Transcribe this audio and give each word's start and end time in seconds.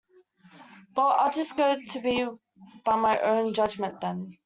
Well, 0.95 1.09
I’ll 1.19 1.29
just 1.29 1.55
go 1.57 1.77
by 2.83 2.95
my 2.95 3.19
own 3.19 3.53
judgment 3.53 4.01
then. 4.01 4.35